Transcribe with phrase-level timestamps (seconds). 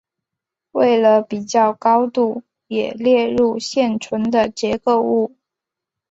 [0.71, 5.35] 为了比较高度也列入现存的结构物。